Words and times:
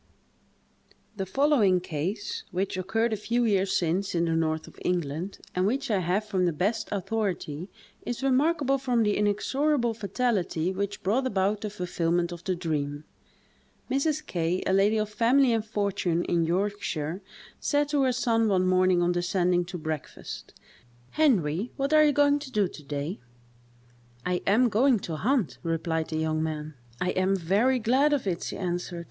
The 1.15 1.27
following 1.27 1.79
case, 1.79 2.43
which 2.49 2.75
occurred 2.75 3.13
a 3.13 3.15
few 3.15 3.45
years 3.45 3.71
since 3.77 4.15
in 4.15 4.25
the 4.25 4.31
north 4.31 4.67
of 4.67 4.79
England, 4.83 5.37
and 5.53 5.67
which 5.67 5.91
I 5.91 5.99
have 5.99 6.25
from 6.25 6.45
the 6.47 6.51
best 6.51 6.89
authority, 6.91 7.69
is 8.03 8.23
remarkable 8.23 8.79
from 8.79 9.03
the 9.03 9.15
inexorable 9.15 9.93
fatality 9.93 10.71
which 10.71 11.03
brought 11.03 11.27
about 11.27 11.61
the 11.61 11.69
fulfilment 11.69 12.31
of 12.31 12.43
the 12.45 12.55
dream: 12.55 13.03
Mrs. 13.91 14.25
K——, 14.25 14.63
a 14.65 14.73
lady 14.73 14.97
of 14.97 15.07
family 15.07 15.53
and 15.53 15.63
fortune 15.63 16.25
in 16.25 16.45
Yorkshire, 16.47 17.21
said 17.59 17.87
to 17.89 18.01
her 18.01 18.11
son, 18.11 18.47
one 18.47 18.65
morning 18.65 19.03
on 19.03 19.11
descending 19.11 19.63
to 19.65 19.77
breakfast: 19.77 20.55
"Henry, 21.11 21.71
what 21.77 21.93
are 21.93 22.03
you 22.03 22.11
going 22.11 22.39
to 22.39 22.49
do 22.51 22.67
to 22.67 22.83
day?" 22.83 23.19
"I 24.25 24.41
am 24.47 24.67
going 24.67 24.97
to 25.01 25.17
hunt," 25.17 25.59
replied 25.61 26.07
the 26.09 26.17
young 26.17 26.41
man. 26.41 26.73
"I 26.99 27.11
am 27.11 27.35
very 27.35 27.77
glad 27.77 28.13
of 28.13 28.25
it," 28.25 28.41
she 28.41 28.57
answered. 28.57 28.99